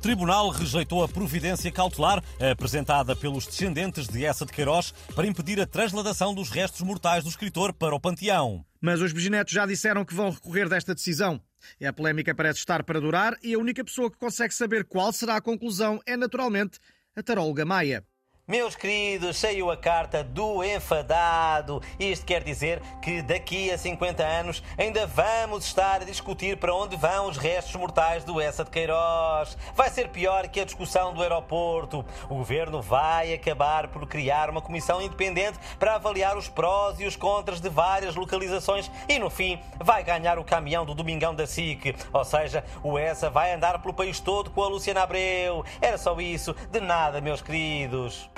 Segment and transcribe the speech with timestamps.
[0.00, 5.66] tribunal rejeitou a providência cautelar apresentada pelos descendentes de Essa de Queiroz para impedir a
[5.66, 8.64] transladação dos restos mortais do escritor para o panteão.
[8.80, 11.40] Mas os bisnetos já disseram que vão recorrer desta decisão.
[11.84, 15.36] A polémica parece estar para durar e a única pessoa que consegue saber qual será
[15.36, 16.78] a conclusão é, naturalmente,
[17.14, 18.04] a taróloga Maia.
[18.52, 21.80] Meus queridos, saiu a carta do enfadado.
[21.98, 26.94] Isto quer dizer que daqui a 50 anos ainda vamos estar a discutir para onde
[26.94, 29.56] vão os restos mortais do Essa de Queiroz.
[29.74, 32.04] Vai ser pior que a discussão do aeroporto.
[32.28, 37.16] O governo vai acabar por criar uma comissão independente para avaliar os prós e os
[37.16, 41.96] contras de várias localizações e no fim vai ganhar o caminhão do Domingão da SIC.
[42.12, 45.64] Ou seja, o Essa vai andar pelo país todo com a Luciana Abreu.
[45.80, 46.54] Era só isso.
[46.70, 48.28] De nada, meus queridos.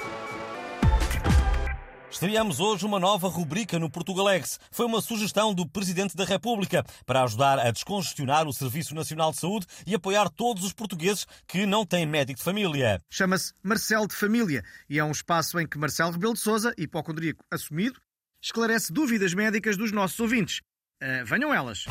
[2.15, 4.61] Estreamos hoje uma nova rubrica no Portugalex.
[4.71, 9.39] Foi uma sugestão do Presidente da República para ajudar a descongestionar o Serviço Nacional de
[9.39, 13.03] Saúde e apoiar todos os portugueses que não têm médico de família.
[13.11, 17.45] Chama-se Marcelo de Família e é um espaço em que Marcelo Rebelo de Sousa, hipocondríaco
[17.51, 18.01] assumido,
[18.41, 20.61] esclarece dúvidas médicas dos nossos ouvintes.
[21.03, 21.85] Uh, venham elas.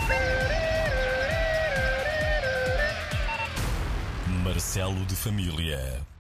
[4.42, 6.13] Marcelo de Família.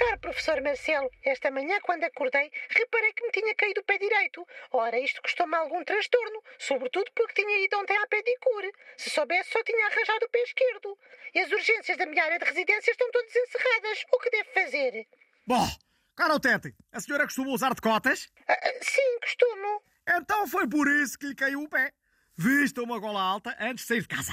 [0.00, 4.46] Caro professor Marcelo, esta manhã, quando acordei, reparei que me tinha caído o pé direito.
[4.72, 8.72] Ora, isto custou-me algum transtorno, sobretudo porque tinha ido ontem à pedicure.
[8.96, 10.98] Se soubesse, só tinha arranjado o pé esquerdo.
[11.34, 14.04] E as urgências da minha área de residência estão todas encerradas.
[14.10, 15.06] O que devo fazer?
[15.46, 15.68] Bom,
[16.16, 18.32] caro Tete, a senhora costuma usar decotas?
[18.48, 19.82] Ah, sim, costumo.
[20.08, 21.92] Então foi por isso que lhe caiu o pé.
[22.34, 24.32] Vista uma gola alta antes de sair de casa.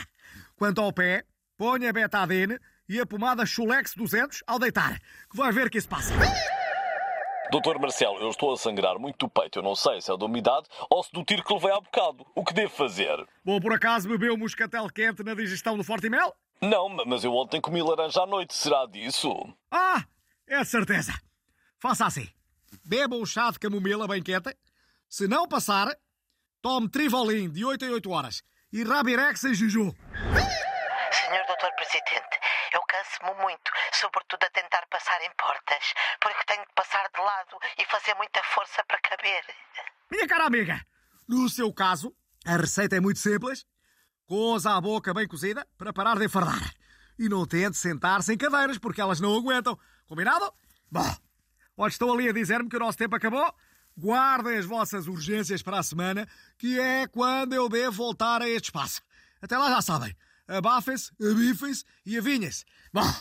[0.56, 1.26] Quanto ao pé,
[1.58, 5.00] ponha betadine e a pomada Chulex 200 ao deitar,
[5.30, 6.14] que vai ver que isso passa.
[7.50, 9.60] Doutor Marcelo, eu estou a sangrar muito do peito.
[9.60, 12.26] Eu não sei se é da umidade ou se do tiro que levei há bocado.
[12.36, 13.26] O que devo fazer?
[13.44, 16.36] Bom, por acaso bebeu moscatel quente na digestão do Forte Mel?
[16.62, 18.54] Não, mas eu ontem comi laranja à noite.
[18.54, 19.32] Será disso?
[19.72, 20.04] Ah,
[20.46, 21.14] é de certeza.
[21.80, 22.30] Faça assim.
[22.84, 24.54] Beba um chá de camomila bem quente.
[25.08, 25.88] Se não passar,
[26.62, 28.44] tome Trivolin de 8 em 8 horas
[28.74, 29.96] e Rabirex em Juju.
[31.12, 32.40] Senhor Doutor Presidente,
[32.74, 37.58] eu canso-me muito, sobretudo a tentar passar em portas, porque tenho de passar de lado
[37.78, 39.44] e fazer muita força para caber.
[40.12, 40.86] Minha cara amiga,
[41.28, 43.66] no seu caso, a receita é muito simples.
[44.26, 46.74] Coza a boca bem cozida para parar de enfardar.
[47.18, 49.78] E não tente sentar-se em cadeiras, porque elas não aguentam.
[50.06, 50.54] Combinado?
[50.92, 51.16] Bom,
[51.78, 53.54] onde estão ali a dizer-me que o nosso tempo acabou?
[53.98, 56.28] Guardem as vossas urgências para a semana,
[56.58, 59.02] que é quando eu devo voltar a este espaço.
[59.42, 60.16] Até lá já sabem
[60.48, 62.66] abafem-se, abifem-se e avinhem-se.
[62.94, 63.14] Bom,